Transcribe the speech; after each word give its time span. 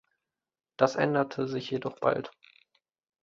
Das 0.77 0.95
änderte 0.95 1.47
sich 1.47 1.69
jedoch 1.69 1.99
bald. 1.99 2.31